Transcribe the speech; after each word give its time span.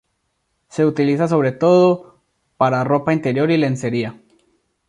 Se 0.67 0.83
utiliza 0.83 1.27
sobre 1.27 1.51
todo 1.51 2.21
para 2.57 2.83
ropa 2.83 3.13
interior 3.13 3.51
y 3.51 3.57
lencería. 3.57 4.19